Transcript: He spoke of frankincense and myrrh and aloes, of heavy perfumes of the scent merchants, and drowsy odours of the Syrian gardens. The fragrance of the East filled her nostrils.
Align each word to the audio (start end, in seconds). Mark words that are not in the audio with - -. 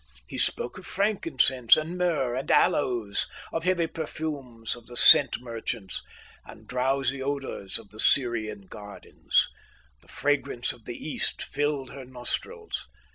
He 0.25 0.39
spoke 0.39 0.79
of 0.79 0.87
frankincense 0.87 1.77
and 1.77 1.95
myrrh 1.95 2.33
and 2.33 2.49
aloes, 2.49 3.27
of 3.53 3.65
heavy 3.65 3.85
perfumes 3.85 4.75
of 4.75 4.87
the 4.87 4.97
scent 4.97 5.39
merchants, 5.41 6.01
and 6.43 6.65
drowsy 6.65 7.21
odours 7.21 7.77
of 7.77 7.89
the 7.91 7.99
Syrian 7.99 8.61
gardens. 8.65 9.47
The 10.01 10.07
fragrance 10.07 10.73
of 10.73 10.85
the 10.85 10.95
East 10.97 11.43
filled 11.43 11.91
her 11.91 12.03
nostrils. 12.03 12.87